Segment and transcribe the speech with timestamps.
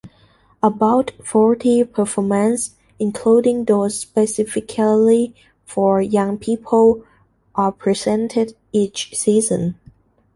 [0.63, 5.35] About forty performances, including those specifically
[5.67, 7.05] for young people,
[7.53, 9.75] are presented each season.